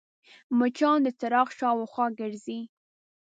[0.57, 2.59] مچان د څراغ شاوخوا ګرځي